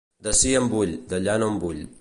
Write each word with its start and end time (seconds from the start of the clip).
D'ací 0.27 0.53
en 0.61 0.71
vull, 0.73 0.95
d'allà 1.13 1.39
no 1.45 1.55
en 1.55 1.65
vull. 1.67 1.87